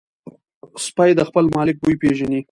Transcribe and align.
سپي 0.85 1.11
د 1.15 1.21
خپل 1.29 1.45
مالک 1.55 1.75
بوی 1.83 1.95
پېژني. 2.01 2.39